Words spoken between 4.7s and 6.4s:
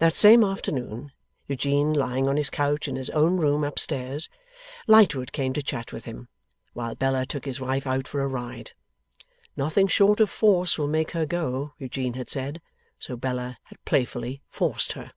Lightwood came to chat with him,